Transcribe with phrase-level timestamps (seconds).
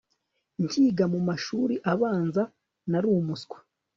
[0.63, 2.43] nkiga mumashuri abanza
[2.89, 3.57] naru muswa